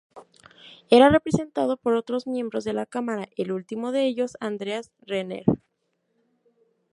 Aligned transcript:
Era 0.89 1.09
representado 1.09 1.77
por 1.77 1.93
otros 1.93 2.25
miembros 2.25 2.63
de 2.63 2.73
la 2.73 2.87
cámara, 2.87 3.29
el 3.37 3.51
último 3.51 3.91
de 3.91 4.07
ellos 4.07 4.35
Andreas 4.39 4.91
Renner. 5.05 5.45